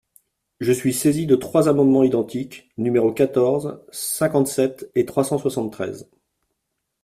Je 0.59 0.71
suis 0.71 0.93
saisie 0.95 1.27
de 1.27 1.35
trois 1.35 1.69
amendements 1.69 2.01
identiques, 2.03 2.71
numéros 2.79 3.13
quatorze, 3.13 3.79
cinquante-sept 3.91 4.89
et 4.95 5.05
trois 5.05 5.23
cent 5.23 5.37
soixante-treize. 5.37 6.09